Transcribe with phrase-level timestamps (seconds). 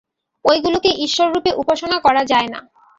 [0.45, 2.59] ঐগুলিকে ঈশ্বররূপে উপাসনা করা যায় না।